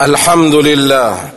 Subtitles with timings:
[0.00, 1.30] الحمد لله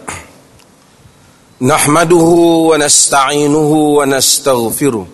[1.62, 2.30] نحمده
[2.70, 5.08] ونستعينه ونستغفره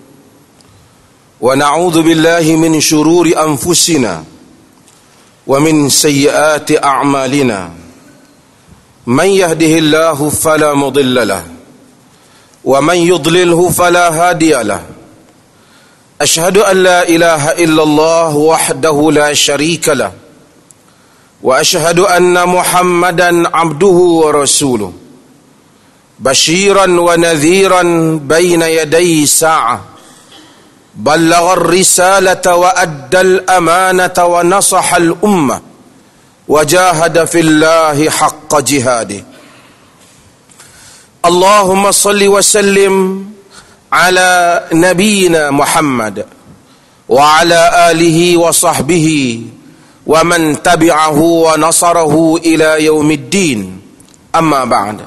[1.42, 4.24] ونعوذ بالله من شرور أنفسنا
[5.48, 7.72] ومن سيئات أعمالنا
[9.08, 11.44] من يهده الله فلا مضل له
[12.64, 14.82] ومن يضلله فلا هادي له
[16.22, 20.12] أشهد أن لا إله إلا الله وحده لا شريك له
[21.43, 23.87] واشهد ان محمدا عبده
[24.23, 24.93] ورسوله
[26.19, 27.83] بشيرا ونذيرا
[28.25, 29.85] بين يدي ساعه
[30.95, 35.61] بلغ الرساله وادى الامانه ونصح الامه
[36.49, 39.25] وجاهد في الله حق جهاده
[41.25, 43.25] اللهم صل وسلم
[43.93, 46.27] على نبينا محمد
[47.09, 49.41] وعلى اله وصحبه
[50.10, 53.82] ومن تبعه ونصره إلى يوم الدين.
[54.36, 54.98] أما بعد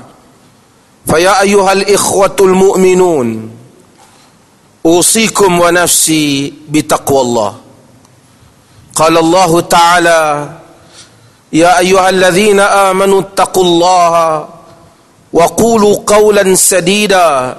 [1.06, 3.50] فيا أيها الإخوة المؤمنون
[4.86, 7.54] أوصيكم ونفسي بتقوى الله.
[8.94, 10.50] قال الله تعالى
[11.52, 14.48] يا أيها الذين آمنوا اتقوا الله
[15.32, 17.56] وقولوا قولا سديدا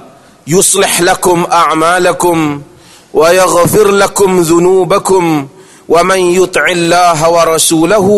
[0.47, 2.61] يصلح لكم أعمالكم
[3.13, 5.47] ويغفر لكم ذنوبكم
[5.88, 8.08] ومن يطع الله ورسوله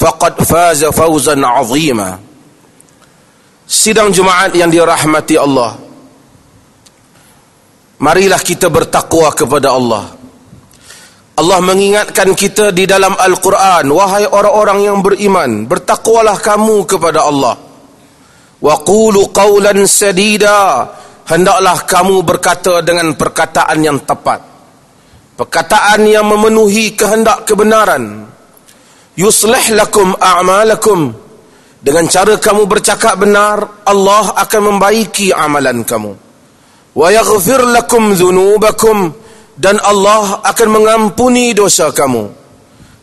[0.00, 2.10] فقد فاز فوزا عظيما
[3.70, 5.78] Sidang Jumaat yang dirahmati Allah
[8.02, 10.10] Marilah kita bertakwa kepada Allah
[11.38, 17.54] Allah mengingatkan kita di dalam Al-Quran Wahai orang-orang yang beriman Bertakwalah kamu kepada Allah
[18.58, 20.90] Wa qulu qawlan sadida
[21.30, 24.53] Hendaklah kamu berkata dengan perkataan yang tepat
[25.35, 28.23] Perkataan yang memenuhi kehendak kebenaran
[29.19, 31.11] Yuslih lakum a'malakum
[31.83, 36.25] Dengan cara kamu bercakap benar Allah akan membaiki amalan kamu
[36.95, 39.11] Wa yaghfir lakum dhunubakum
[39.55, 42.31] dan Allah akan mengampuni dosa kamu.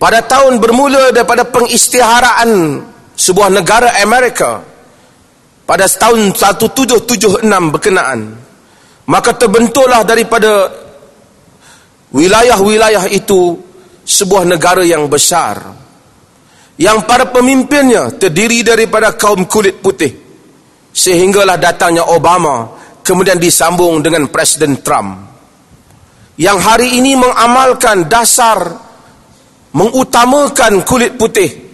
[0.00, 2.80] Pada tahun bermula daripada pengistiharaan
[3.18, 4.62] sebuah negara Amerika
[5.66, 7.42] pada tahun 1776
[7.74, 8.20] berkenaan
[9.10, 10.70] maka terbentuklah daripada
[12.14, 13.58] wilayah-wilayah itu
[14.06, 15.58] sebuah negara yang besar
[16.78, 20.14] yang para pemimpinnya terdiri daripada kaum kulit putih
[20.94, 22.70] sehinggalah datangnya Obama
[23.02, 25.26] kemudian disambung dengan Presiden Trump
[26.38, 28.78] yang hari ini mengamalkan dasar
[29.74, 31.67] mengutamakan kulit putih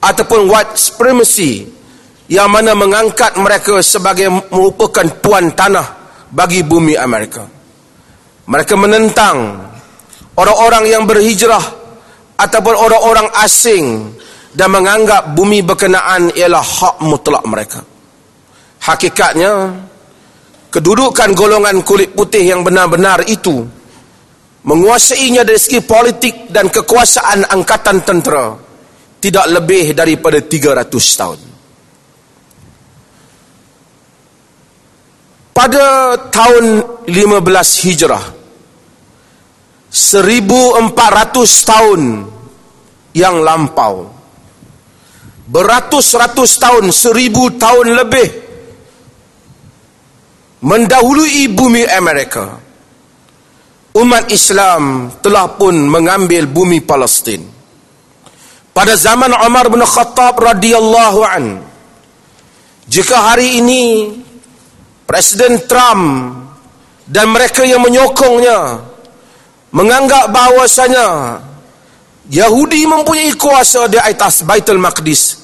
[0.00, 1.68] ataupun white supremacy
[2.30, 5.86] yang mana mengangkat mereka sebagai merupakan tuan tanah
[6.32, 7.44] bagi bumi Amerika
[8.50, 9.70] mereka menentang
[10.34, 11.62] orang-orang yang berhijrah
[12.40, 14.16] ataupun orang-orang asing
[14.50, 17.84] dan menganggap bumi berkenaan ialah hak mutlak mereka.
[18.80, 19.76] Hakikatnya,
[20.72, 23.62] kedudukan golongan kulit putih yang benar-benar itu
[24.64, 28.56] menguasainya dari segi politik dan kekuasaan angkatan tentera
[29.20, 31.50] tidak lebih daripada 300 tahun.
[35.60, 36.64] pada tahun
[37.04, 38.24] 15 Hijrah
[39.92, 42.02] 1400 tahun
[43.12, 44.08] yang lampau
[45.44, 48.28] beratus-ratus tahun seribu tahun lebih
[50.64, 52.56] mendahului bumi Amerika
[54.00, 57.59] umat Islam telah pun mengambil bumi Palestin
[58.80, 61.60] pada zaman Umar bin Khattab radhiyallahu an
[62.88, 64.08] jika hari ini
[65.04, 66.32] Presiden Trump
[67.04, 68.80] dan mereka yang menyokongnya
[69.76, 71.08] menganggap bahawasanya
[72.32, 75.36] Yahudi mempunyai kuasa di atas Baitul Maqdis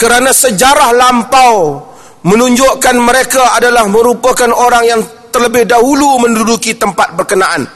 [0.00, 1.84] kerana sejarah lampau
[2.24, 7.68] menunjukkan mereka adalah merupakan orang yang terlebih dahulu menduduki tempat berkenaan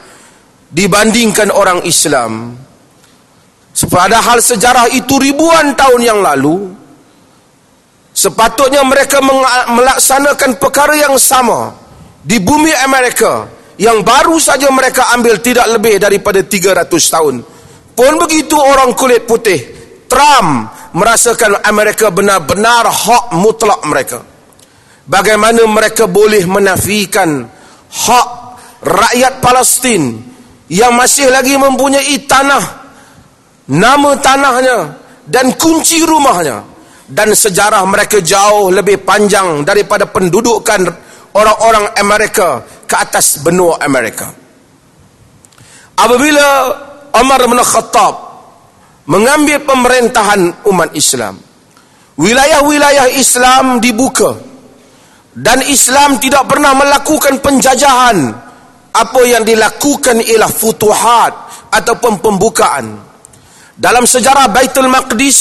[0.73, 2.64] dibandingkan orang Islam
[3.91, 6.85] padahal sejarah itu ribuan tahun yang lalu
[8.15, 9.19] Sepatutnya mereka
[9.67, 11.75] melaksanakan perkara yang sama
[12.23, 13.43] di bumi Amerika
[13.75, 17.35] yang baru saja mereka ambil tidak lebih daripada 300 tahun.
[17.91, 19.59] Pun begitu orang kulit putih,
[20.07, 24.23] Trump merasakan Amerika benar-benar hak mutlak mereka.
[25.03, 27.43] Bagaimana mereka boleh menafikan
[27.91, 28.27] hak
[28.79, 30.23] rakyat Palestin
[30.71, 32.63] yang masih lagi mempunyai tanah,
[33.71, 34.93] nama tanahnya
[35.25, 36.61] dan kunci rumahnya
[37.09, 40.89] dan sejarah mereka jauh lebih panjang daripada pendudukan
[41.37, 44.29] orang-orang Amerika ke atas benua Amerika.
[45.95, 46.47] Apabila
[47.15, 48.15] Umar bin Khattab
[49.07, 51.39] mengambil pemerintahan umat Islam,
[52.17, 54.35] wilayah-wilayah Islam dibuka
[55.35, 58.17] dan Islam tidak pernah melakukan penjajahan
[58.95, 61.31] apa yang dilakukan ialah futuhat
[61.69, 63.04] ataupun pembukaan.
[63.75, 65.39] Dalam sejarah Baitul Maqdis,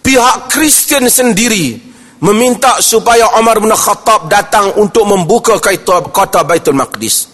[0.00, 1.76] pihak Kristian sendiri
[2.24, 5.60] meminta supaya Umar bin Khattab datang untuk membuka
[6.08, 7.28] kota Baitul Maqdis.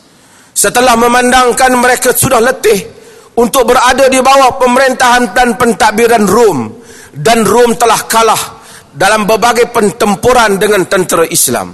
[0.50, 2.90] Setelah memandangkan mereka sudah letih
[3.38, 6.74] untuk berada di bawah pemerintahan dan pentadbiran Rom
[7.14, 8.42] dan Rom telah kalah
[8.90, 11.70] dalam berbagai pertempuran dengan tentera Islam.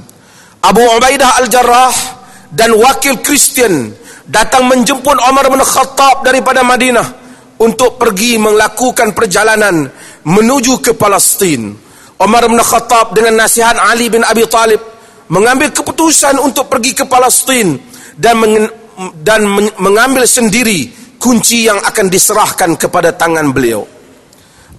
[0.60, 1.94] Abu Ubaidah Al-Jarrah
[2.52, 3.96] dan wakil Kristian
[4.28, 7.21] datang menjemput Umar bin Khattab daripada Madinah
[7.62, 9.86] untuk pergi melakukan perjalanan
[10.26, 11.70] menuju ke Palestin.
[12.18, 14.82] Umar bin Khattab dengan nasihat Ali bin Abi Talib
[15.30, 17.78] mengambil keputusan untuk pergi ke Palestin
[18.18, 18.54] dan meng
[19.22, 19.46] dan
[19.78, 23.82] mengambil sendiri kunci yang akan diserahkan kepada tangan beliau.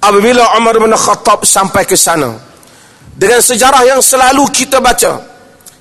[0.04, 2.36] Apabila Umar bin Khattab sampai ke sana
[3.16, 5.24] dengan sejarah yang selalu kita baca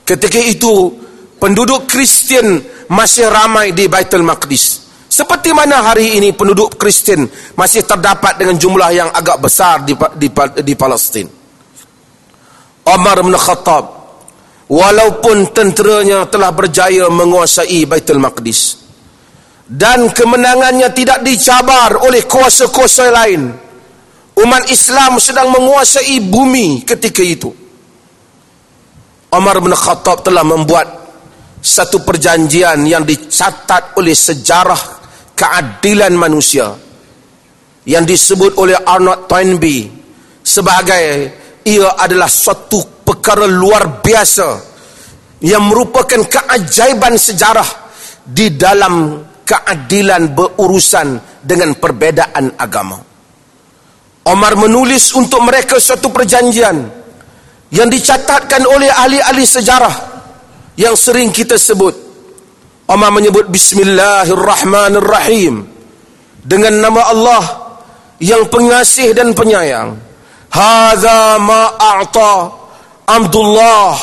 [0.07, 0.95] ketika itu
[1.43, 4.82] penduduk Kristian masih ramai di Baitul Maqdis
[5.13, 10.33] seperti mana hari ini penduduk Kristen masih terdapat dengan jumlah yang agak besar di di,
[10.65, 11.29] di Palestin.
[12.89, 13.85] Umar bin Khattab
[14.73, 18.81] walaupun tenteranya telah berjaya menguasai Baitul Maqdis
[19.69, 23.53] dan kemenangannya tidak dicabar oleh kuasa-kuasa lain.
[24.33, 27.53] Umat Islam sedang menguasai bumi ketika itu.
[29.29, 30.89] Umar bin Khattab telah membuat
[31.61, 35.02] satu perjanjian yang dicatat oleh sejarah
[35.37, 36.73] keadilan manusia
[37.87, 39.91] yang disebut oleh Arnold Toynbee
[40.43, 41.05] sebagai
[41.63, 44.49] ia adalah suatu perkara luar biasa
[45.43, 47.67] yang merupakan keajaiban sejarah
[48.23, 52.99] di dalam keadilan berurusan dengan perbedaan agama.
[54.23, 56.79] Omar menulis untuk mereka suatu perjanjian
[57.75, 59.97] yang dicatatkan oleh ahli-ahli sejarah
[60.79, 62.12] yang sering kita sebut
[62.93, 65.65] Umar menyebut Bismillahirrahmanirrahim
[66.45, 67.73] dengan nama Allah
[68.21, 69.97] yang pengasih dan penyayang.
[70.53, 72.53] Hadza ma a'ta
[73.09, 73.97] Abdullah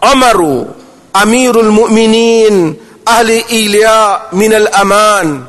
[0.00, 0.64] Amaru
[1.12, 2.72] Amirul Mukminin
[3.04, 5.44] ahli Ilya minal aman.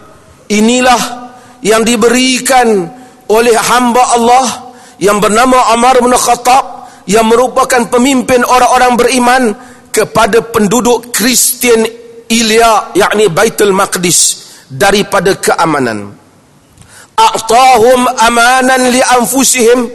[0.52, 1.32] Inilah
[1.64, 2.92] yang diberikan
[3.32, 9.56] oleh hamba Allah yang bernama Umar bin Khattab yang merupakan pemimpin orang-orang beriman
[9.96, 12.01] kepada penduduk Kristian
[12.32, 16.16] Ilya yakni Baitul Maqdis daripada keamanan.
[17.20, 19.92] A'tahum amanan li anfusihim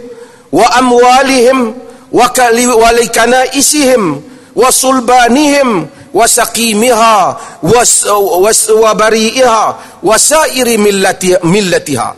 [0.52, 1.72] wa amwalihim
[2.12, 2.28] wa
[2.76, 4.20] walikana isihim
[4.52, 7.16] wa sulbanihim wa saqimiha
[7.64, 9.62] wa bari'iha
[10.04, 12.14] wa sairi millati millatiha.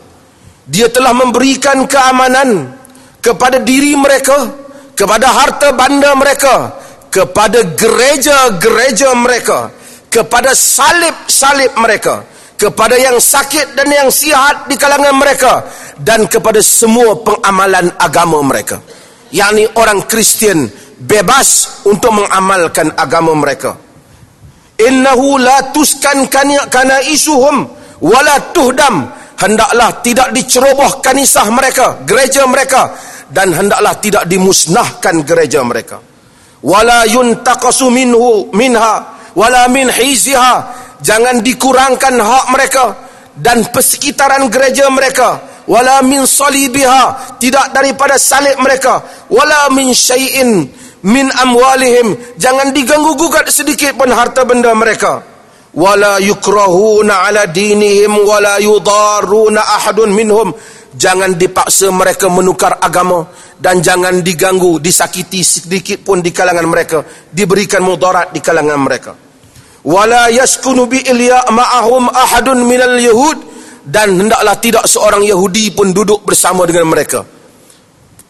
[0.69, 2.75] Dia telah memberikan keamanan
[3.23, 4.51] kepada diri mereka,
[4.93, 6.77] kepada harta benda mereka,
[7.09, 9.73] kepada gereja-gereja mereka,
[10.09, 12.25] kepada salib-salib mereka
[12.59, 15.63] kepada yang sakit dan yang sihat di kalangan mereka
[15.95, 18.83] dan kepada semua pengamalan agama mereka.
[19.31, 20.67] Yakni orang Kristian
[20.99, 23.79] bebas untuk mengamalkan agama mereka.
[24.75, 27.63] Innahu la tuskan kana isuhum
[28.03, 29.07] wala tuhdam.
[29.39, 32.91] Hendaklah tidak diceroboh kanisah mereka gereja mereka
[33.31, 36.03] dan hendaklah tidak dimusnahkan gereja mereka.
[36.59, 40.53] Wala yuntaqasu minhu minha wala min hiziha
[41.01, 42.85] jangan dikurangkan hak mereka
[43.39, 45.39] dan persekitaran gereja mereka.
[45.69, 47.37] Wala min salibiha.
[47.39, 48.99] Tidak daripada salib mereka.
[49.31, 50.67] Wala min syai'in
[51.05, 52.35] min amwalihim.
[52.35, 55.23] Jangan diganggu gugat sedikit pun harta benda mereka.
[55.69, 60.49] Wala yukrahuna ala dinihim wala yudaruna ahadun minhum
[60.95, 63.27] jangan dipaksa mereka menukar agama
[63.59, 67.03] dan jangan diganggu disakiti sedikit pun di kalangan mereka.
[67.29, 69.11] Diberikan mudarat di kalangan mereka.
[69.83, 73.37] Wala yaskunu bi ilya ma'ahum ahadun minal yahud.
[73.89, 77.25] Dan hendaklah tidak seorang Yahudi pun duduk bersama dengan mereka.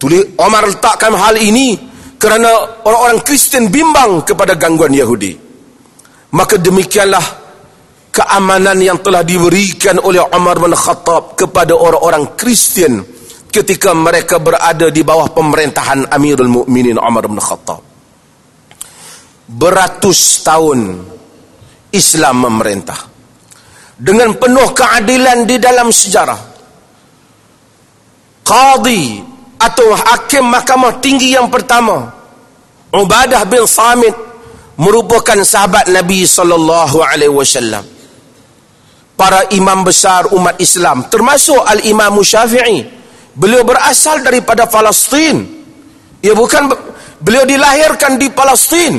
[0.00, 1.76] Tulis Omar letakkan hal ini
[2.16, 5.36] kerana orang-orang Kristen bimbang kepada gangguan Yahudi.
[6.32, 7.20] Maka demikianlah
[8.10, 13.02] keamanan yang telah diberikan oleh Umar bin Khattab kepada orang-orang Kristian
[13.50, 17.82] ketika mereka berada di bawah pemerintahan Amirul Mukminin Umar bin Khattab.
[19.50, 21.02] Beratus tahun
[21.90, 22.98] Islam memerintah
[23.98, 26.40] dengan penuh keadilan di dalam sejarah.
[28.46, 29.02] Qadi
[29.58, 32.10] atau hakim mahkamah tinggi yang pertama
[32.90, 34.14] Ubadah bin Samit
[34.74, 37.99] merupakan sahabat Nabi sallallahu alaihi wasallam.
[39.20, 42.88] Para imam besar umat Islam termasuk Al-Imam Syafi'i.
[43.36, 45.44] Beliau berasal daripada Palestin.
[46.24, 46.72] Ia bukan
[47.20, 48.96] beliau dilahirkan di Palestin.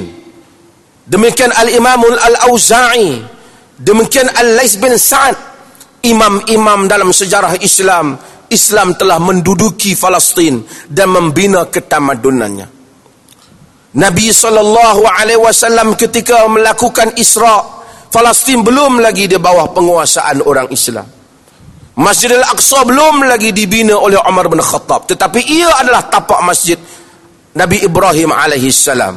[1.10, 3.18] Demikian Al-Imam Al-Auza'i,
[3.82, 5.34] demikian Al-Lais bin Sa'ad,
[6.06, 8.16] imam-imam dalam sejarah Islam,
[8.48, 12.68] Islam telah menduduki Palestin dan membina ketamadunannya.
[13.92, 17.81] Nabi sallallahu alaihi wasallam ketika melakukan Isra
[18.12, 21.08] Palestin belum lagi di bawah penguasaan orang Islam.
[21.96, 25.08] Masjid Al-Aqsa belum lagi dibina oleh Umar bin Khattab.
[25.08, 26.75] Tetapi ia adalah tapak masjid
[27.56, 28.36] Nabi Ibrahim
[28.68, 29.15] salam.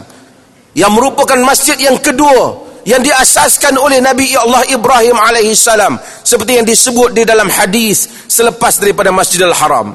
[0.78, 5.18] Yang merupakan masjid yang kedua yang diasaskan oleh Nabi Allah Ibrahim
[5.58, 5.98] salam.
[6.22, 9.90] Seperti yang disebut di dalam hadis selepas daripada Masjidil Haram.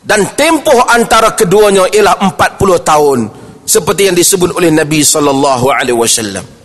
[0.00, 3.18] Dan tempoh antara keduanya ialah 40 tahun.
[3.68, 6.57] Seperti yang disebut oleh Nabi sallallahu alaihi wasallam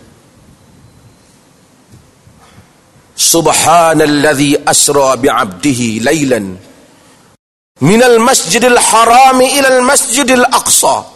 [3.14, 6.58] Subhanalladzi asra bi'abdihi lailan
[7.80, 11.14] minal masjidil haram ila al masjidil aqsa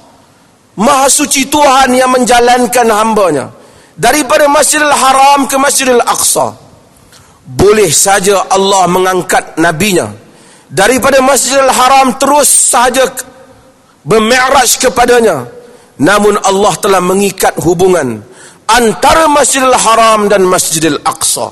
[0.79, 3.51] Maha suci Tuhan yang menjalankan hambanya
[3.99, 6.55] daripada Masjidil Haram ke Masjidil Aqsa.
[7.51, 10.07] Boleh saja Allah mengangkat nabinya
[10.71, 13.11] daripada Masjidil Haram terus saja
[14.07, 15.51] bermi'raj kepadanya
[15.99, 18.23] Namun Allah telah mengikat hubungan
[18.71, 21.51] antara Masjidil Haram dan Masjidil Aqsa.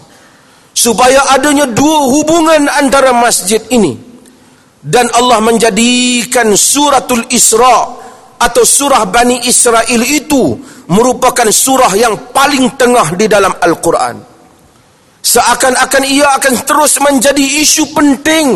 [0.86, 3.98] Supaya adanya dua hubungan antara masjid ini.
[4.78, 7.78] Dan Allah menjadikan suratul Isra
[8.38, 10.54] atau surah Bani Israel itu
[10.86, 14.22] merupakan surah yang paling tengah di dalam Al-Quran.
[15.26, 18.46] Seakan-akan ia akan terus menjadi isu penting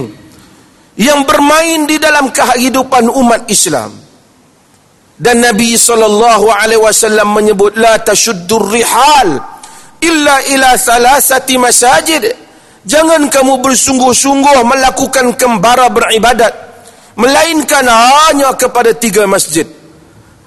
[1.02, 3.90] yang bermain di dalam kehidupan umat Islam
[5.20, 9.59] dan Nabi sallallahu alaihi wasallam menyebut la tashuddur rihal
[10.00, 12.24] illa ila thalathati masajid.
[12.80, 16.52] Jangan kamu bersungguh-sungguh melakukan kembara beribadat
[17.20, 19.68] melainkan hanya kepada tiga masjid.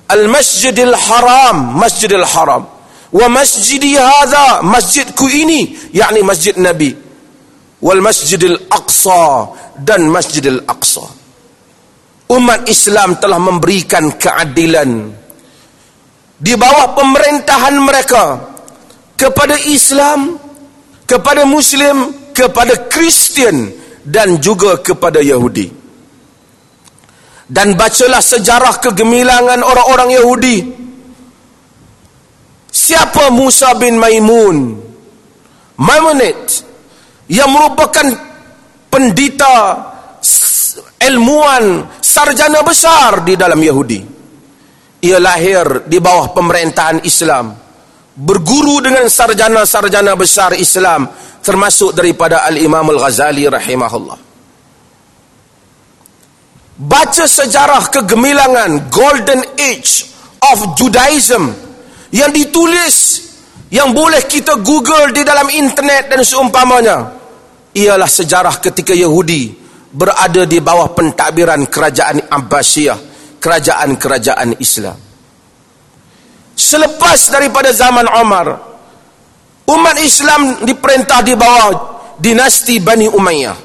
[0.10, 2.66] Al masjidil haram masjidil haram.
[3.14, 6.98] Wa masjidi hadha masjidku ini yakni masjid nabi.
[7.84, 11.06] Wal masjidil aqsa dan masjidil aqsa.
[12.34, 15.14] Umat Islam telah memberikan keadilan
[16.44, 18.53] di bawah pemerintahan mereka
[19.18, 20.38] kepada Islam,
[21.06, 23.70] kepada Muslim, kepada Kristian
[24.04, 25.70] dan juga kepada Yahudi.
[27.48, 30.58] Dan bacalah sejarah kegemilangan orang-orang Yahudi.
[32.74, 34.58] Siapa Musa bin Maimun?
[35.78, 36.42] Maimunid
[37.30, 38.10] yang merupakan
[38.90, 39.54] pendita
[41.04, 44.00] ilmuwan sarjana besar di dalam Yahudi.
[45.04, 47.63] Ia lahir di bawah pemerintahan Islam.
[48.14, 51.10] Berguru dengan sarjana-sarjana besar Islam
[51.42, 54.18] termasuk daripada Al-Imam Al-Ghazali rahimahullah.
[56.74, 60.10] Baca sejarah kegemilangan Golden Age
[60.42, 61.54] of Judaism
[62.14, 63.30] yang ditulis
[63.74, 66.98] yang boleh kita google di dalam internet dan seumpamanya
[67.74, 69.50] ialah sejarah ketika Yahudi
[69.94, 72.98] berada di bawah pentadbiran kerajaan Abbasiyah,
[73.42, 74.98] kerajaan-kerajaan Islam.
[76.74, 78.58] Selepas daripada zaman Umar
[79.70, 81.70] umat Islam diperintah di bawah
[82.18, 83.58] dinasti Bani Umayyah.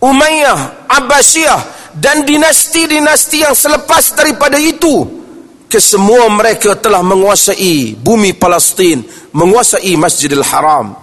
[0.00, 1.60] Umayyah Abbasiyah
[1.96, 5.04] dan dinasti-dinasti yang selepas daripada itu
[5.68, 9.04] kesemua mereka telah menguasai bumi Palestin
[9.36, 10.96] menguasai Masjidil Haram.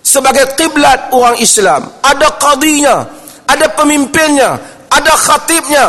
[0.00, 3.04] Sebagai kiblat orang Islam ada qadinya
[3.44, 4.56] ada pemimpinnya
[4.88, 5.86] ada khatibnya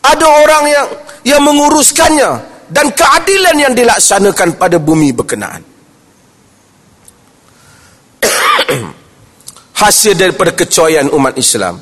[0.00, 0.86] ada orang yang
[1.26, 5.62] yang menguruskannya dan keadilan yang dilaksanakan pada bumi berkenaan.
[9.80, 11.80] Hasil daripada kecoyan umat Islam.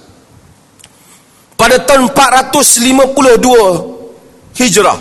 [1.54, 3.94] Pada tahun 452
[4.54, 4.98] Hijrah,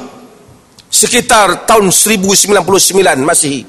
[0.87, 2.63] sekitar tahun 1099
[3.19, 3.67] Masihi,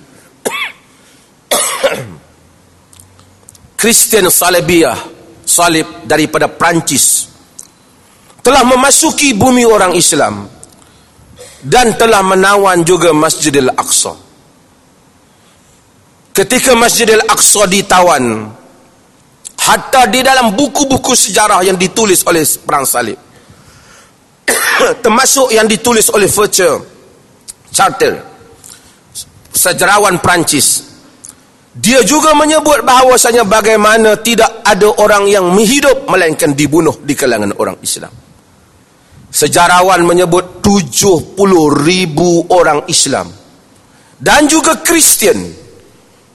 [3.81, 4.95] Kristian Salibiyah,
[5.43, 7.27] salib daripada Perancis,
[8.45, 10.45] telah memasuki bumi orang Islam
[11.65, 14.13] dan telah menawan juga Masjidil Aqsa.
[16.37, 18.53] Ketika Masjidil Aqsa ditawan,
[19.65, 23.17] hatta di dalam buku-buku sejarah yang ditulis oleh Perang Salib,
[25.05, 26.77] termasuk yang ditulis oleh Fletcher
[27.73, 28.13] Charter,
[29.51, 30.85] sejarawan Perancis,
[31.75, 37.75] dia juga menyebut bahawasanya bagaimana tidak ada orang yang menghidup melainkan dibunuh di kalangan orang
[37.83, 38.24] Islam.
[39.35, 41.35] Sejarawan menyebut 70
[41.83, 43.27] ribu orang Islam
[44.15, 45.43] dan juga Kristian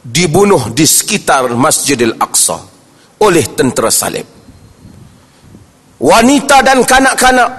[0.04, 2.60] dibunuh di sekitar Masjidil Aqsa
[3.24, 4.28] oleh tentera salib.
[5.96, 7.50] Wanita dan kanak-kanak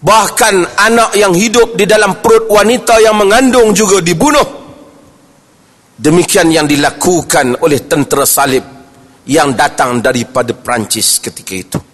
[0.00, 4.48] bahkan anak yang hidup di dalam perut wanita yang mengandung juga dibunuh.
[5.92, 8.64] Demikian yang dilakukan oleh tentera salib
[9.28, 11.87] yang datang daripada Perancis ketika itu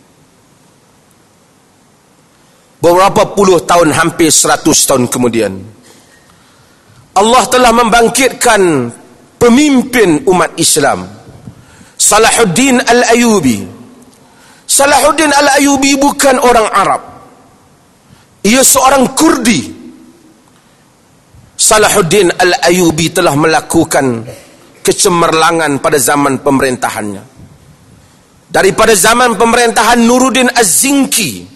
[2.84, 5.56] beberapa puluh tahun hampir seratus tahun kemudian
[7.16, 8.90] Allah telah membangkitkan
[9.38, 11.06] pemimpin umat Islam.
[11.94, 13.62] Salahuddin Al-Ayubi.
[14.66, 17.02] Salahuddin Al-Ayubi bukan orang Arab.
[18.42, 19.62] Ia seorang Kurdi.
[21.54, 24.26] Salahuddin Al-Ayubi telah melakukan
[24.82, 27.22] kecemerlangan pada zaman pemerintahannya.
[28.50, 31.53] Daripada zaman pemerintahan Nuruddin Az-Zinki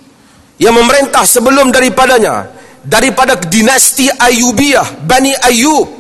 [0.59, 2.51] yang memerintah sebelum daripadanya
[2.83, 5.99] daripada dinasti Ayubiyah Bani Ayub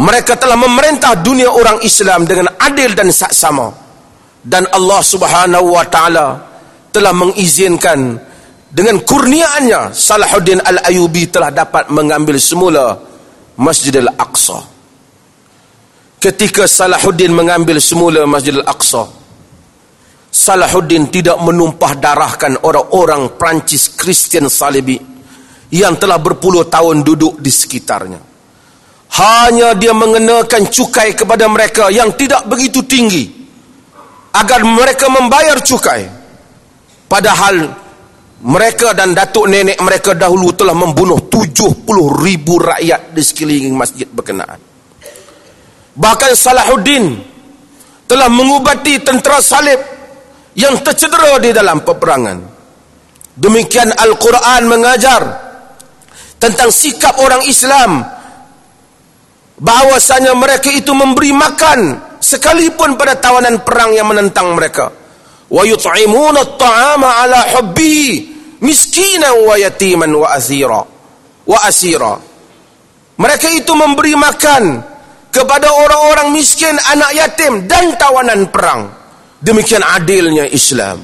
[0.00, 3.68] mereka telah memerintah dunia orang Islam dengan adil dan saksama.
[4.40, 6.40] Dan Allah Subhanahu wa taala
[6.88, 8.16] telah mengizinkan
[8.72, 12.96] dengan kurniaannya Salahuddin Al-Ayubi telah dapat mengambil semula
[13.60, 14.64] Masjidil Aqsa.
[16.16, 19.19] Ketika Salahuddin mengambil semula Masjidil Aqsa
[20.30, 24.94] Salahuddin tidak menumpah darahkan orang-orang Prancis Kristian Salibi
[25.74, 28.20] yang telah berpuluh tahun duduk di sekitarnya.
[29.10, 33.26] Hanya dia mengenakan cukai kepada mereka yang tidak begitu tinggi
[34.30, 36.06] agar mereka membayar cukai.
[37.10, 37.74] Padahal
[38.46, 41.82] mereka dan datuk nenek mereka dahulu telah membunuh 70
[42.22, 44.62] ribu rakyat di sekeliling masjid berkenaan.
[45.90, 47.18] Bahkan Salahuddin
[48.06, 49.99] telah mengubati tentera salib
[50.58, 52.38] yang tercedera di dalam peperangan.
[53.40, 55.22] Demikian Al-Quran mengajar
[56.40, 58.04] tentang sikap orang Islam
[59.60, 61.80] bahawasanya mereka itu memberi makan
[62.20, 64.92] sekalipun pada tawanan perang yang menentang mereka.
[65.50, 68.28] Wa yut'imuna at-ta'ama 'ala hubbi
[68.60, 70.82] miskinan wa yatiman wa asira.
[71.48, 72.14] Wa asira.
[73.20, 74.62] Mereka itu memberi makan
[75.28, 78.99] kepada orang-orang miskin, anak yatim dan tawanan perang.
[79.40, 81.00] Demikian adilnya Islam.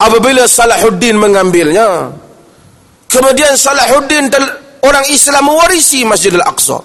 [0.00, 2.12] Apabila Salahuddin mengambilnya,
[3.08, 4.28] kemudian Salahuddin
[4.84, 6.80] orang Islam mewarisi Masjid Al-Aqsa.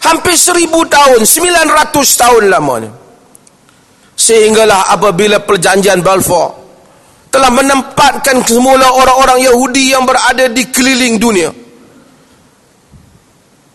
[0.00, 2.90] Hampir seribu tahun, sembilan ratus tahun lamanya.
[4.18, 6.58] Sehinggalah apabila perjanjian Balfour
[7.30, 11.50] telah menempatkan semula orang-orang Yahudi yang berada di keliling dunia.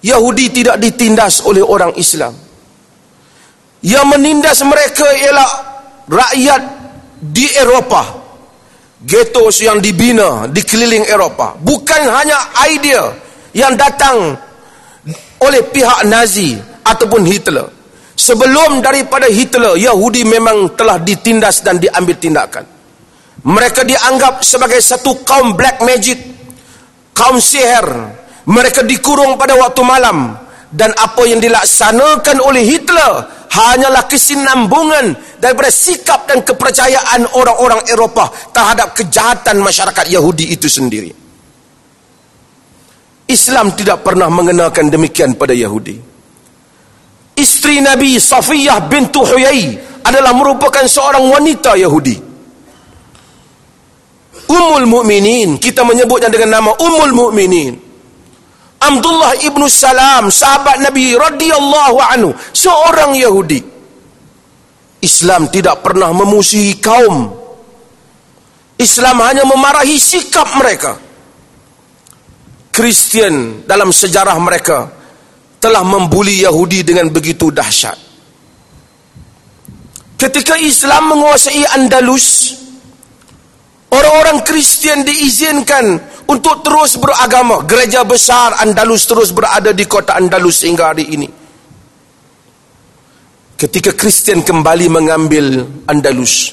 [0.05, 2.44] Yahudi tidak ditindas oleh orang Islam
[3.85, 5.49] yang menindas mereka ialah
[6.09, 6.61] rakyat
[7.21, 8.25] di Eropah.
[9.05, 11.61] Getos yang dibina di keliling Eropah.
[11.61, 13.05] Bukan hanya idea
[13.53, 14.33] yang datang
[15.37, 17.69] oleh pihak Nazi ataupun Hitler.
[18.17, 22.65] Sebelum daripada Hitler Yahudi memang telah ditindas dan diambil tindakan.
[23.45, 26.17] Mereka dianggap sebagai satu kaum black magic
[27.13, 27.85] kaum sihir.
[28.49, 30.44] Mereka dikurung pada waktu malam
[30.75, 38.91] dan apa yang dilaksanakan oleh Hitler hanyalah kesinambungan daripada sikap dan kepercayaan orang-orang Eropah terhadap
[38.91, 41.15] kejahatan masyarakat Yahudi itu sendiri.
[43.31, 45.97] Islam tidak pernah mengenalkan demikian pada Yahudi.
[47.39, 52.35] Isteri Nabi Safiyah bintu Huyai adalah merupakan seorang wanita Yahudi.
[54.45, 57.84] Ummul Mukminin, kita menyebutnya dengan nama Ummul Mukminin.
[58.85, 63.61] Abdullah ibnu Salam, sahabat Nabi radhiyallahu anhu, seorang Yahudi.
[65.01, 67.29] Islam tidak pernah memusuhi kaum.
[68.75, 70.97] Islam hanya memarahi sikap mereka.
[72.75, 74.91] Kristian dalam sejarah mereka
[75.63, 77.95] telah membuli Yahudi dengan begitu dahsyat.
[80.19, 82.55] Ketika Islam menguasai Andalus,
[83.91, 87.63] orang-orang Kristian diizinkan untuk terus beragama.
[87.65, 91.29] Gereja besar Andalus terus berada di kota Andalus hingga hari ini.
[93.55, 96.51] Ketika Kristian kembali mengambil Andalus,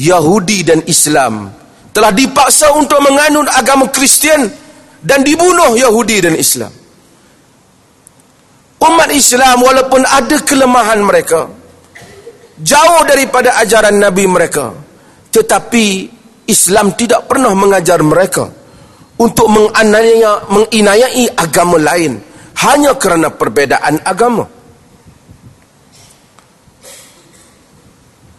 [0.00, 1.52] Yahudi dan Islam
[1.92, 4.48] telah dipaksa untuk menganut agama Kristian
[5.00, 6.72] dan dibunuh Yahudi dan Islam.
[8.76, 11.48] Umat Islam walaupun ada kelemahan mereka
[12.60, 14.72] jauh daripada ajaran Nabi mereka
[15.32, 16.08] tetapi
[16.48, 18.48] Islam tidak pernah mengajar mereka
[19.16, 22.20] untuk menganiaya, menginayai agama lain
[22.64, 24.44] hanya kerana perbedaan agama.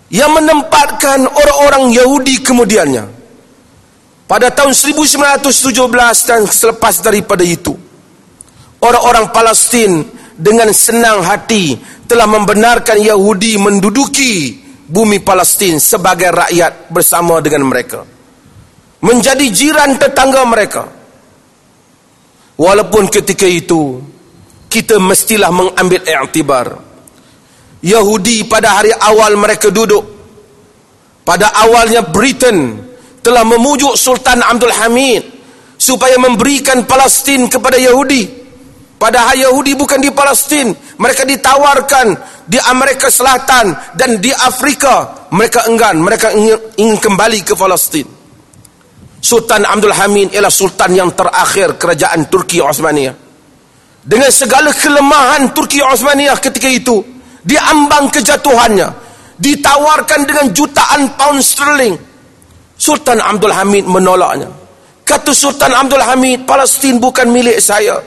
[0.07, 3.05] Yang menempatkan orang-orang Yahudi kemudiannya
[4.23, 5.51] pada tahun 1917
[6.23, 7.75] dan selepas daripada itu,
[8.79, 11.75] orang-orang Palestin dengan senang hati
[12.07, 18.16] telah membenarkan Yahudi menduduki bumi Palestin sebagai rakyat bersama dengan mereka.
[19.01, 20.83] Menjadi jiran tetangga mereka.
[22.57, 24.01] Walaupun ketika itu,
[24.65, 26.67] kita mestilah mengambil iktibar.
[27.85, 30.01] Yahudi pada hari awal mereka duduk,
[31.21, 32.73] pada awalnya Britain,
[33.21, 35.21] telah memujuk Sultan Abdul Hamid
[35.77, 38.49] supaya memberikan Palestin kepada Yahudi.
[38.97, 42.17] Padahal Yahudi bukan di Palestin, mereka ditawarkan
[42.49, 45.29] di Amerika Selatan dan di Afrika.
[45.29, 48.16] Mereka enggan, mereka ingin, ingin kembali ke Palestin.
[49.27, 53.11] Sultan Abdul Hamid ialah sultan yang terakhir kerajaan Turki Osmaniyah.
[53.99, 57.03] Dengan segala kelemahan Turki Osmaniyah ketika itu,
[57.43, 58.87] diambang kejatuhannya,
[59.35, 61.99] ditawarkan dengan jutaan pound sterling
[62.79, 64.47] Sultan Abdul Hamid menolaknya.
[65.03, 67.99] Kata Sultan Abdul Hamid, Palestin bukan milik saya.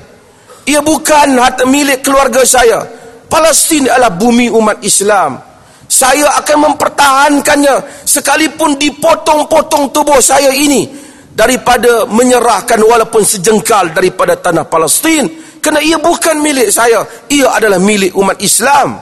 [0.65, 1.37] Ia bukan
[1.69, 2.81] milik keluarga saya.
[3.29, 5.37] Palestin adalah bumi umat Islam.
[5.85, 11.00] Saya akan mempertahankannya sekalipun dipotong-potong tubuh saya ini
[11.31, 15.29] daripada menyerahkan walaupun sejengkal daripada tanah Palestin.
[15.61, 18.99] Kerana ia bukan milik saya ia adalah milik umat Islam.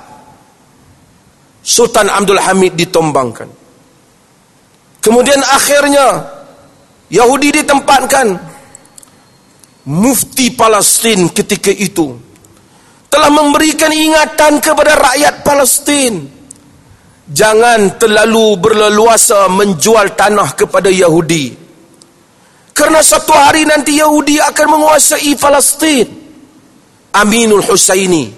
[1.63, 3.49] Sultan Abdul Hamid ditombangkan.
[4.99, 6.07] Kemudian akhirnya
[7.09, 8.57] Yahudi ditempatkan.
[9.89, 12.13] Mufti Palestin ketika itu
[13.09, 16.29] telah memberikan ingatan kepada rakyat Palestin
[17.25, 21.68] jangan terlalu berleluasa menjual tanah kepada Yahudi
[22.79, 26.07] kerana satu hari nanti Yahudi akan menguasai Palestin
[27.19, 28.31] Aminul Husaini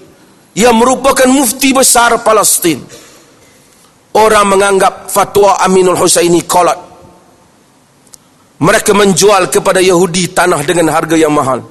[0.57, 2.81] yang merupakan mufti besar Palestin
[4.11, 6.79] Orang menganggap fatwa Aminul Husaini kolot.
[8.61, 11.63] Mereka menjual kepada Yahudi tanah dengan harga yang mahal.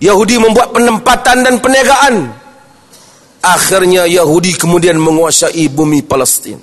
[0.00, 2.14] Yahudi membuat penempatan dan perniagaan.
[3.44, 6.56] Akhirnya Yahudi kemudian menguasai bumi Palestin.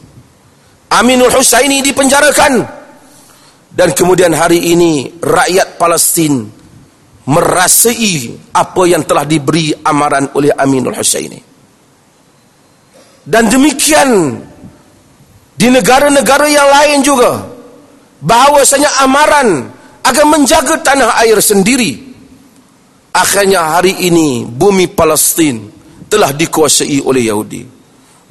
[0.89, 2.81] Aminul Husaini dipenjarakan.
[3.71, 6.43] Dan kemudian hari ini rakyat Palestin
[7.27, 11.39] merasai apa yang telah diberi amaran oleh Aminul Husaini.
[13.21, 14.41] Dan demikian
[15.55, 17.31] di negara-negara yang lain juga
[18.19, 19.69] bahawasanya amaran
[20.01, 22.12] akan menjaga tanah air sendiri.
[23.12, 25.67] Akhirnya hari ini bumi Palestin
[26.07, 27.62] telah dikuasai oleh Yahudi.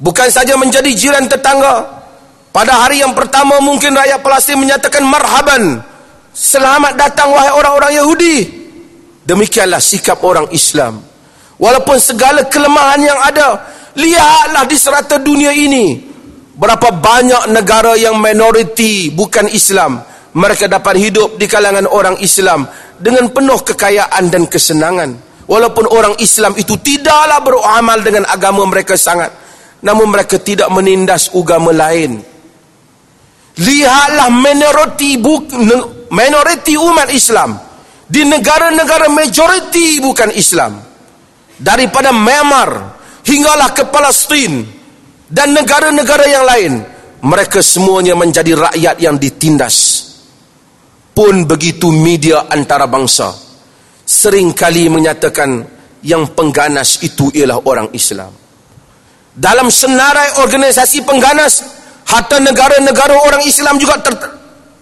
[0.01, 2.00] Bukan saja menjadi jiran tetangga.
[2.51, 5.83] Pada hari yang pertama mungkin rakyat Palestin menyatakan marhaban.
[6.31, 8.37] Selamat datang wahai orang-orang Yahudi.
[9.23, 10.99] Demikianlah sikap orang Islam.
[11.55, 13.47] Walaupun segala kelemahan yang ada,
[13.91, 15.99] Lihatlah di serata dunia ini
[16.55, 19.99] berapa banyak negara yang minoriti bukan Islam.
[20.31, 22.63] Mereka dapat hidup di kalangan orang Islam
[22.95, 25.11] dengan penuh kekayaan dan kesenangan.
[25.43, 29.27] Walaupun orang Islam itu tidaklah beramal dengan agama mereka sangat.
[29.83, 32.30] Namun mereka tidak menindas agama lain.
[33.59, 35.19] Lihatlah minoriti,
[36.11, 37.59] minoriti umat Islam.
[38.07, 40.79] Di negara-negara majoriti bukan Islam.
[41.55, 44.65] Daripada Myanmar, hinggalah ke Palestin
[45.31, 46.73] dan negara-negara yang lain
[47.21, 50.09] mereka semuanya menjadi rakyat yang ditindas
[51.13, 53.29] pun begitu media antarabangsa
[54.03, 55.63] seringkali menyatakan
[56.01, 58.33] yang pengganas itu ialah orang Islam.
[59.31, 61.80] Dalam senarai organisasi pengganas,
[62.11, 64.15] harta negara-negara orang Islam juga ter,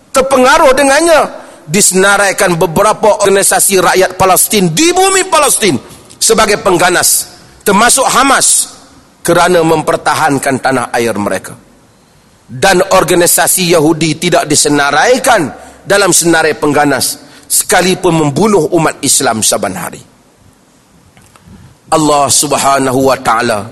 [0.09, 1.21] terpengaruh dengannya.
[1.69, 5.77] Disenaraikan beberapa organisasi rakyat Palestin di bumi Palestin
[6.17, 7.29] sebagai pengganas.
[7.61, 8.73] Termasuk Hamas
[9.21, 11.53] kerana mempertahankan tanah air mereka.
[12.49, 15.53] Dan organisasi Yahudi tidak disenaraikan
[15.85, 20.01] dalam senarai pengganas sekalipun membunuh umat Islam saban hari.
[21.93, 23.69] Allah Subhanahu wa taala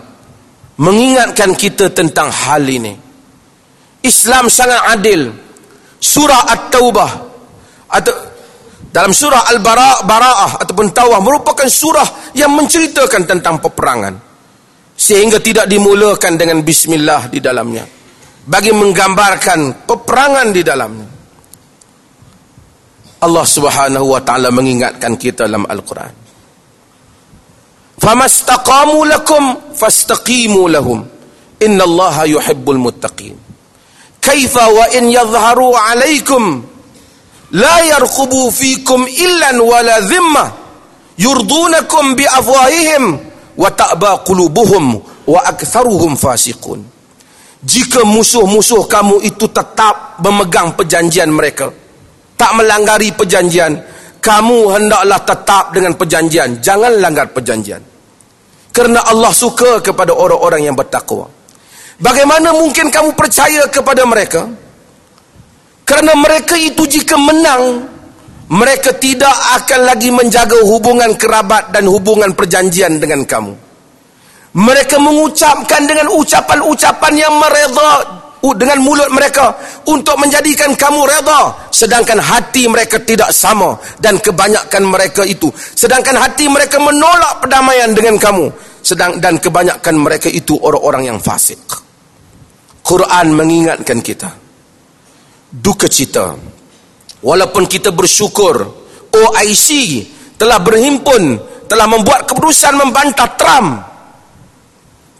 [0.77, 3.06] mengingatkan kita tentang hal ini.
[4.03, 5.31] Islam sangat adil.
[5.97, 7.11] Surah At-Taubah
[7.89, 8.13] atau
[8.93, 14.13] dalam surah Al-Bara'ah ataupun Tawah merupakan surah yang menceritakan tentang peperangan.
[14.97, 17.85] Sehingga tidak dimulakan dengan bismillah di dalamnya.
[18.47, 21.07] Bagi menggambarkan peperangan di dalamnya.
[23.17, 26.27] Allah Subhanahu wa taala mengingatkan kita dalam Al-Quran
[27.97, 31.01] famastaqamu lakum fastaqimu lahum
[31.57, 33.33] innallaha yuhibbul muttaqin
[34.27, 36.59] kaifa wa in yadhharu alaikum
[37.55, 40.45] la yarqubu fikum illan wala dhimma
[41.15, 43.15] yurdunakum bi afwahihim
[43.55, 44.99] wa ta'ba qulubuhum
[45.31, 46.83] wa aktharuhum fasiqun
[47.63, 51.73] jika musuh-musuh kamu itu tetap memegang perjanjian mereka.
[52.37, 53.73] Tak melanggari perjanjian.
[54.21, 56.61] Kamu hendaklah tetap dengan perjanjian.
[56.61, 57.81] Jangan langgar perjanjian.
[58.69, 61.25] Kerana Allah suka kepada orang-orang yang bertakwa
[62.01, 64.47] bagaimana mungkin kamu percaya kepada mereka?
[65.87, 67.87] Kerana mereka itu jika menang
[68.47, 73.53] mereka tidak akan lagi menjaga hubungan kerabat dan hubungan perjanjian dengan kamu.
[74.57, 77.91] Mereka mengucapkan dengan ucapan-ucapan yang mereda
[78.55, 79.51] dengan mulut mereka
[79.91, 81.71] untuk menjadikan kamu reda.
[81.75, 85.51] Sedangkan hati mereka tidak sama dan kebanyakan mereka itu.
[85.51, 88.47] Sedangkan hati mereka menolak perdamaian dengan kamu.
[88.79, 91.86] Sedang dan kebanyakan mereka itu orang-orang yang fasik
[92.87, 94.31] Quran mengingatkan kita
[95.51, 96.31] duka cita
[97.19, 98.55] walaupun kita bersyukur
[99.11, 99.67] OIC
[100.39, 101.23] telah berhimpun
[101.67, 103.69] telah membuat keputusan membantah Trump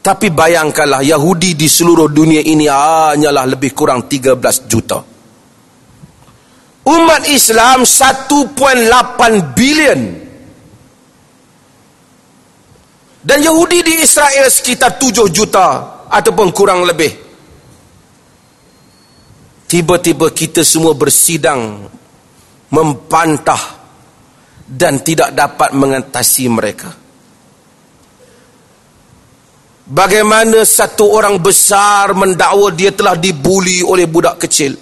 [0.08, 4.40] tapi bayangkanlah Yahudi di seluruh dunia ini hanyalah lebih kurang 13
[4.72, 5.04] juta.
[6.88, 10.02] Umat Islam 1.8 bilion.
[13.20, 15.68] Dan Yahudi di Israel sekitar 7 juta
[16.08, 17.27] ataupun kurang lebih.
[19.68, 21.92] Tiba-tiba kita semua bersidang
[22.72, 23.60] membantah
[24.64, 26.88] dan tidak dapat mengatasi mereka.
[29.88, 34.76] Bagaimana satu orang besar mendakwa dia telah dibuli oleh budak kecil.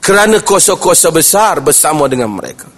[0.00, 2.68] Kerana kuasa-kuasa besar bersama dengan mereka.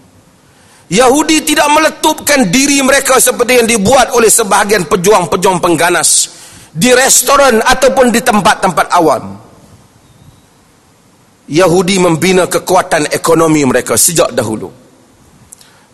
[0.86, 6.35] Yahudi tidak meletupkan diri mereka seperti yang dibuat oleh sebahagian pejuang-pejuang pengganas
[6.76, 9.24] di restoran ataupun di tempat-tempat awam.
[11.48, 14.68] Yahudi membina kekuatan ekonomi mereka sejak dahulu.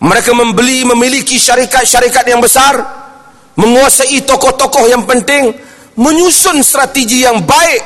[0.02, 2.74] Mereka membeli memiliki syarikat-syarikat yang besar
[3.54, 5.54] menguasai tokoh-tokoh yang penting
[5.94, 7.82] menyusun strategi yang baik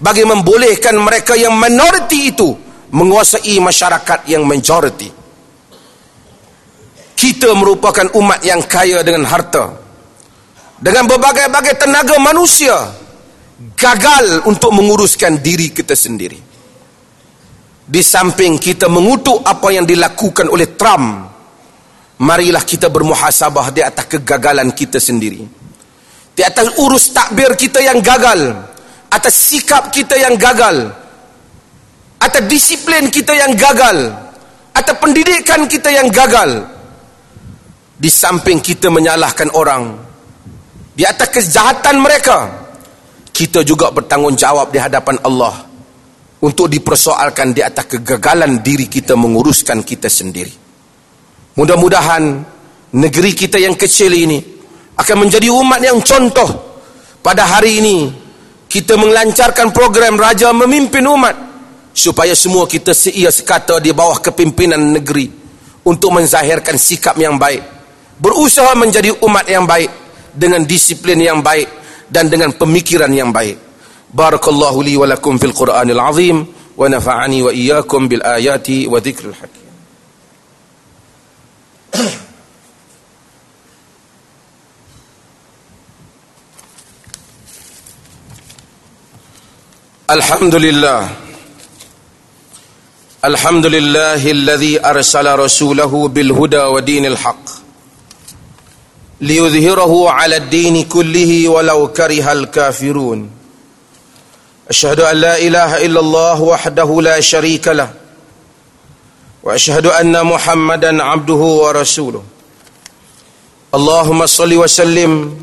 [0.00, 2.48] bagi membolehkan mereka yang minoriti itu
[2.94, 5.10] menguasai masyarakat yang majoriti
[7.20, 9.76] kita merupakan umat yang kaya dengan harta
[10.80, 12.72] dengan berbagai-bagai tenaga manusia
[13.76, 16.40] gagal untuk menguruskan diri kita sendiri.
[17.90, 21.28] Di samping kita mengutuk apa yang dilakukan oleh Trump
[22.24, 25.44] marilah kita bermuhasabah di atas kegagalan kita sendiri.
[26.32, 28.56] Di atas urus takbir kita yang gagal
[29.10, 30.96] atas sikap kita yang gagal
[32.20, 34.16] atas disiplin kita yang gagal
[34.72, 36.64] atas pendidikan kita yang gagal.
[38.00, 40.09] Di samping kita menyalahkan orang
[41.00, 42.38] di atas kejahatan mereka.
[43.32, 45.64] Kita juga bertanggungjawab di hadapan Allah
[46.44, 50.52] untuk dipersoalkan di atas kegagalan diri kita menguruskan kita sendiri.
[51.56, 52.44] Mudah-mudahan
[52.92, 54.44] negeri kita yang kecil ini
[55.00, 56.68] akan menjadi umat yang contoh.
[57.24, 57.96] Pada hari ini
[58.68, 61.36] kita melancarkan program Raja Memimpin Umat
[61.96, 65.32] supaya semua kita seia sekata di bawah kepimpinan negeri
[65.80, 67.64] untuk menzahirkan sikap yang baik
[68.20, 69.99] berusaha menjadi umat yang baik
[70.35, 71.67] dengan disiplin yang baik
[72.11, 73.57] dan dengan pemikiran yang baik
[74.13, 79.35] barakallahu li wa lakum fil qur'anil azim wa nafa'ani wa iyyakum bil ayati wa dhikril
[79.35, 79.63] hakim
[90.05, 91.01] الحمد لله
[93.25, 97.45] الحمد لله الذي ارسل رسوله بالهدى ودين الحق
[99.20, 103.30] ليظهره على الدين كله ولو كره الكافرون.
[104.70, 107.90] أشهد أن لا إله إلا الله وحده لا شريك له
[109.42, 112.22] وأشهد أن محمدا عبده ورسوله.
[113.74, 115.36] اللهم صل وسلم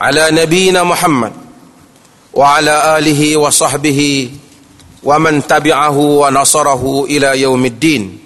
[0.00, 1.32] على نبينا محمد
[2.34, 4.30] وعلى آله وصحبه
[5.02, 8.18] ومن تبعه ونصره إلى يوم الدين.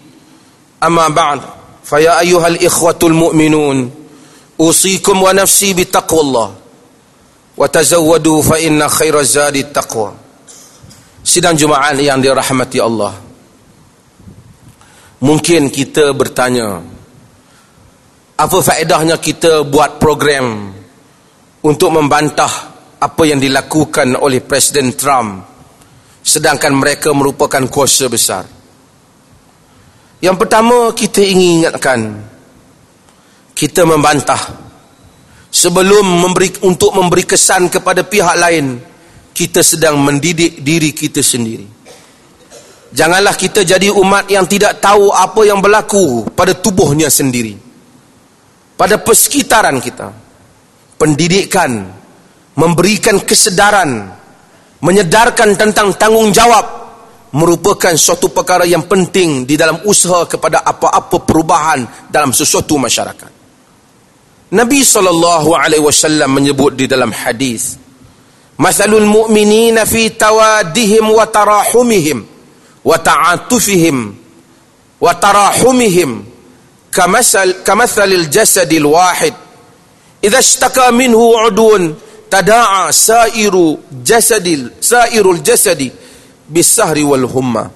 [0.82, 1.40] أما بعد
[1.84, 4.05] فيا أيها الإخوة المؤمنون
[4.59, 6.49] اوصيكم ونفسي بتقوى الله
[7.57, 10.11] وتزودوا فان خير الزاد التقوى
[11.21, 13.13] sidang jemaah yang dirahmati Allah
[15.21, 16.81] mungkin kita bertanya
[18.41, 20.73] apa faedahnya kita buat program
[21.61, 25.45] untuk membantah apa yang dilakukan oleh Presiden Trump
[26.21, 28.45] sedangkan mereka merupakan kuasa besar.
[30.21, 31.99] Yang pertama kita ingin ingatkan
[33.56, 34.36] kita membantah
[35.48, 38.76] sebelum memberi untuk memberi kesan kepada pihak lain
[39.32, 41.64] kita sedang mendidik diri kita sendiri.
[42.92, 47.56] Janganlah kita jadi umat yang tidak tahu apa yang berlaku pada tubuhnya sendiri.
[48.76, 50.08] Pada persekitaran kita.
[50.96, 51.92] Pendidikan
[52.56, 54.08] memberikan kesedaran
[54.80, 56.66] menyedarkan tentang tanggungjawab
[57.36, 63.35] merupakan suatu perkara yang penting di dalam usaha kepada apa-apa perubahan dalam sesuatu masyarakat.
[64.52, 64.86] Nabi
[65.82, 67.74] wasallam menyebut di dalam hadis,
[68.58, 72.18] "Mathalul mu'minina fi tawadihim wa tarahumihim
[72.86, 73.96] wa ta'atufihim
[75.02, 76.22] wa tarahumihim
[76.94, 79.34] kamathal kamathalil jasadil wahid.
[80.22, 81.98] Idza ishtaka minhu 'udwun
[82.30, 85.90] tada'a sairu jasadil sairul jasadi
[86.48, 87.70] bisahri wal humma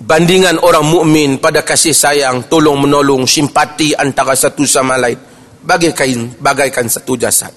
[0.00, 5.16] bandingan orang mukmin pada kasih sayang tolong menolong simpati antara satu sama lain
[5.60, 7.52] bagaikan bagaikan satu jasad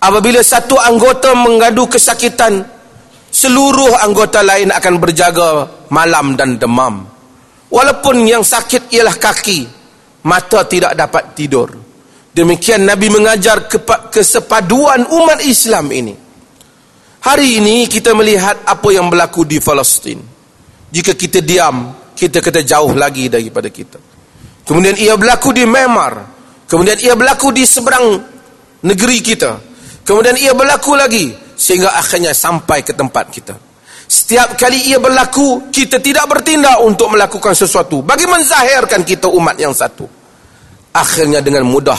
[0.00, 2.64] apabila satu anggota mengadu kesakitan
[3.28, 5.48] seluruh anggota lain akan berjaga
[5.92, 7.04] malam dan demam
[7.68, 9.68] walaupun yang sakit ialah kaki
[10.24, 11.82] mata tidak dapat tidur
[12.32, 13.68] Demikian Nabi mengajar
[14.08, 16.16] kesepaduan umat Islam ini.
[17.22, 20.31] Hari ini kita melihat apa yang berlaku di Palestin.
[20.92, 23.96] Jika kita diam, kita kata jauh lagi daripada kita.
[24.68, 26.28] Kemudian ia berlaku di Myanmar.
[26.68, 28.20] Kemudian ia berlaku di seberang
[28.84, 29.56] negeri kita.
[30.04, 33.56] Kemudian ia berlaku lagi sehingga akhirnya sampai ke tempat kita.
[34.04, 38.04] Setiap kali ia berlaku, kita tidak bertindak untuk melakukan sesuatu.
[38.04, 40.04] Bagi menzahirkan kita umat yang satu.
[40.92, 41.96] Akhirnya dengan mudah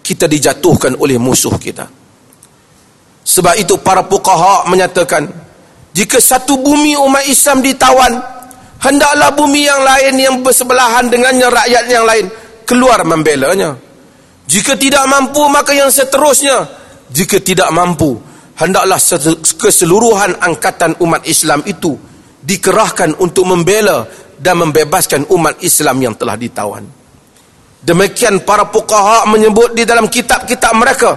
[0.00, 1.84] kita dijatuhkan oleh musuh kita.
[3.22, 5.28] Sebab itu para fuqaha menyatakan
[5.92, 8.16] jika satu bumi umat Islam ditawan
[8.80, 12.26] hendaklah bumi yang lain yang bersebelahan dengannya rakyat yang lain
[12.64, 13.76] keluar membelanya.
[14.48, 16.66] Jika tidak mampu maka yang seterusnya
[17.12, 18.16] jika tidak mampu
[18.56, 18.98] hendaklah
[19.60, 21.94] keseluruhan angkatan umat Islam itu
[22.42, 24.08] dikerahkan untuk membela
[24.40, 26.82] dan membebaskan umat Islam yang telah ditawan.
[27.82, 31.10] Demikian para fuqaha menyebut di dalam kitab-kitab mereka.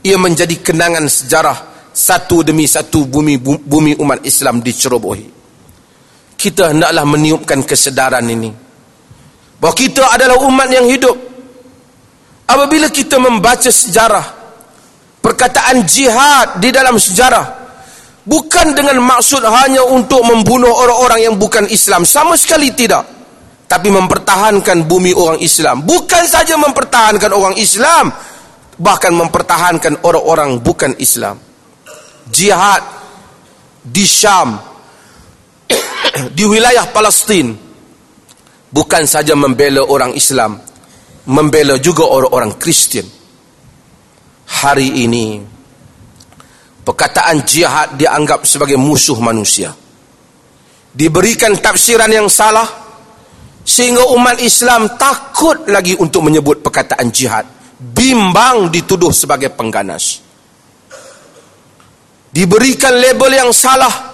[0.00, 5.26] Ia menjadi kenangan sejarah satu demi satu bumi bumi umat Islam dicerobohi.
[6.40, 8.50] Kita hendaklah meniupkan kesedaran ini.
[9.60, 11.16] Bahawa kita adalah umat yang hidup.
[12.48, 14.24] Apabila kita membaca sejarah,
[15.20, 17.44] perkataan jihad di dalam sejarah,
[18.24, 22.08] bukan dengan maksud hanya untuk membunuh orang-orang yang bukan Islam.
[22.08, 23.20] Sama sekali tidak
[23.70, 28.10] tapi mempertahankan bumi orang Islam bukan saja mempertahankan orang Islam
[28.82, 31.38] bahkan mempertahankan orang-orang bukan Islam
[32.30, 32.82] jihad
[33.82, 34.56] di Syam
[36.36, 37.52] di wilayah Palestin
[38.70, 40.62] bukan saja membela orang Islam
[41.28, 43.04] membela juga orang-orang Kristian.
[44.50, 45.38] Hari ini
[46.82, 49.70] perkataan jihad dianggap sebagai musuh manusia.
[50.90, 52.66] Diberikan tafsiran yang salah
[53.62, 57.46] sehingga umat Islam takut lagi untuk menyebut perkataan jihad.
[57.78, 60.29] Bimbang dituduh sebagai pengganas
[62.30, 64.08] diberikan label yang salah.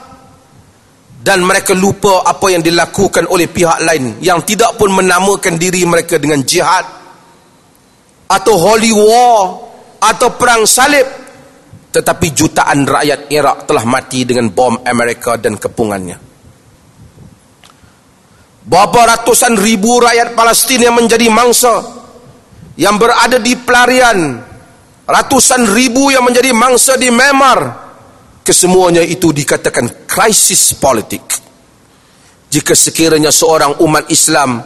[1.26, 6.22] Dan mereka lupa apa yang dilakukan oleh pihak lain yang tidak pun menamakan diri mereka
[6.22, 6.86] dengan jihad.
[8.30, 9.66] Atau holy war.
[9.98, 11.02] Atau perang salib.
[11.90, 16.14] Tetapi jutaan rakyat Iraq telah mati dengan bom Amerika dan kepungannya.
[18.66, 21.74] Berapa ratusan ribu rakyat Palestin yang menjadi mangsa.
[22.78, 24.18] Yang berada di pelarian.
[25.10, 27.85] Ratusan ribu yang menjadi mangsa di Myanmar
[28.46, 31.26] kesemuanya itu dikatakan krisis politik.
[32.46, 34.62] Jika sekiranya seorang umat Islam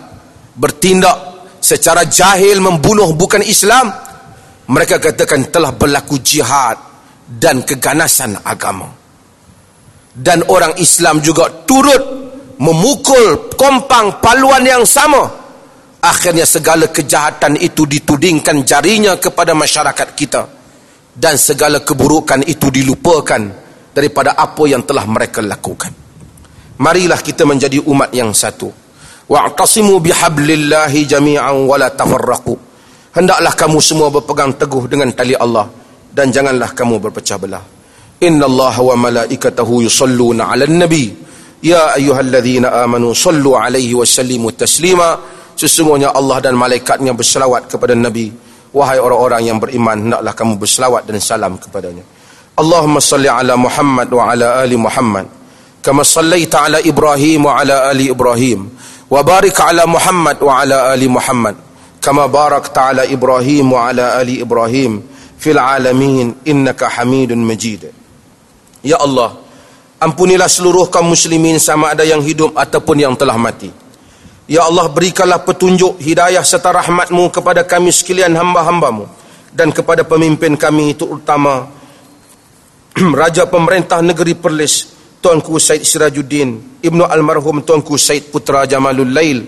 [0.52, 3.88] bertindak secara jahil membunuh bukan Islam
[4.68, 6.76] mereka katakan telah berlaku jihad
[7.26, 8.86] dan keganasan agama.
[10.10, 12.02] Dan orang Islam juga turut
[12.60, 15.26] memukul kompang paluan yang sama.
[16.00, 20.42] Akhirnya segala kejahatan itu ditudingkan jarinya kepada masyarakat kita.
[21.10, 23.69] Dan segala keburukan itu dilupakan
[24.00, 25.92] daripada apa yang telah mereka lakukan.
[26.80, 28.72] Marilah kita menjadi umat yang satu.
[29.28, 32.56] Wa'tasimu bihablillahi jami'an wa la tafarraqu.
[33.12, 35.68] Hendaklah kamu semua berpegang teguh dengan tali Allah
[36.08, 37.60] dan janganlah kamu berpecah belah.
[38.24, 41.12] Inna Allah wa malaikatahu yusalluna 'alan nabi.
[41.60, 45.20] Ya ayyuhalladzina amanu sallu alaihi wasallimu taslima.
[45.52, 48.32] Sesungguhnya Allah dan malaikatnya berselawat kepada Nabi.
[48.72, 52.00] Wahai orang-orang yang beriman Naklah kamu berselawat dan salam kepadanya
[52.60, 55.26] Ala ali Muhammad
[55.80, 58.68] Kama sallaita ala Ibrahim wa ala ali Ibrahim
[59.08, 61.56] Wa barik ala Muhammad wa ala ali Muhammad
[62.00, 65.00] Kama barak ta'ala Ibrahim wa ala ali Ibrahim
[65.40, 67.88] Fil alamin innaka hamidun majid
[68.84, 69.36] Ya Allah
[70.00, 73.68] Ampunilah seluruh kaum muslimin sama ada yang hidup ataupun yang telah mati.
[74.48, 79.04] Ya Allah berikanlah petunjuk hidayah serta rahmatmu kepada kami sekalian hamba-hambamu
[79.52, 81.68] dan kepada pemimpin kami itu utama
[83.20, 84.92] Raja Pemerintah Negeri Perlis
[85.24, 89.40] Tuanku Said Sirajuddin Ibnu Almarhum Tuanku Said Putra Jamalul Lail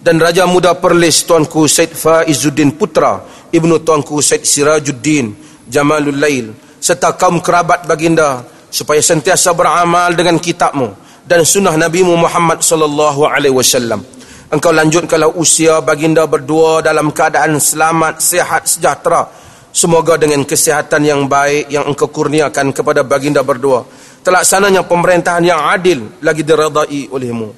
[0.00, 3.20] dan Raja Muda Perlis Tuanku Said Faizuddin Putra
[3.52, 5.36] Ibnu Tuanku Said Sirajuddin
[5.68, 10.92] Jamalul Lail serta kaum kerabat baginda supaya sentiasa beramal dengan kitabmu
[11.24, 14.04] dan sunnah Nabi Muhammad sallallahu alaihi wasallam.
[14.52, 19.24] Engkau lanjutkanlah usia baginda berdua dalam keadaan selamat, sehat, sejahtera.
[19.74, 23.82] Semoga dengan kesihatan yang baik yang engkau kurniakan kepada baginda berdua,
[24.22, 27.50] terlaksananya pemerintahan yang adil lagi diredai olehmu.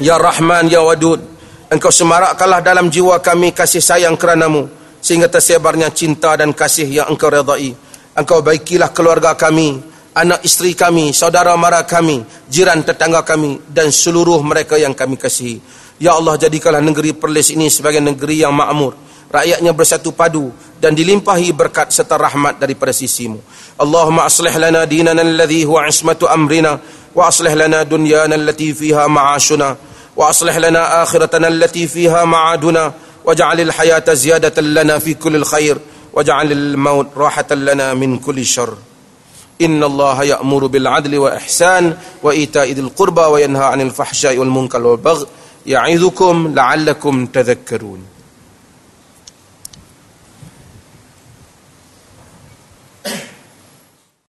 [0.00, 1.20] Ya Rahman, Ya Wadud,
[1.68, 4.72] engkau semarakkanlah dalam jiwa kami kasih sayang keranamu,
[5.04, 7.76] sehingga tersebarnya cinta dan kasih yang engkau redai.
[8.16, 9.84] Engkau baikilah keluarga kami,
[10.16, 15.60] anak isteri kami, saudara mara kami, jiran tetangga kami dan seluruh mereka yang kami kasihi.
[16.00, 20.50] Ya Allah jadikanlah negeri Perlis ini sebagai negeri yang makmur rakyatnya bersatu padu
[20.82, 23.38] dan dilimpahi berkat serta rahmat daripada sisimu.
[23.78, 26.76] Allahumma aslih lana dinana alladhi huwa ismatu amrina
[27.14, 29.68] wa aslih lana dunyana allati fiha ma'ashuna
[30.18, 32.92] wa aslih lana akhiratana allati fiha ma'aduna
[33.24, 35.78] waj'alil hayata ziyadatan lana fi kullil khair
[36.12, 38.74] waj'alil maut rahatan lana min kulli syarr.
[39.60, 41.92] Inna Allah ya'muru bil adli wa ihsan
[42.24, 45.28] wa ita'i dhil qurba wa yanha 'anil fahsya'i wal munkar wal bagh
[45.68, 48.19] ya'idhukum la'allakum tadhakkarun.